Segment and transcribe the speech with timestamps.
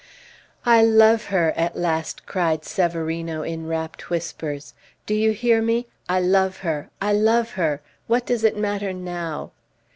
[0.65, 4.73] "I love her!" at last cried Severino, in rapt whispers.
[5.05, 5.85] "Do you hear me?
[6.09, 6.89] I love her!
[6.99, 7.81] I love her!
[8.07, 9.51] What does it matter now?"